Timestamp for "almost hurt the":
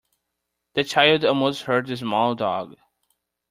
1.25-1.95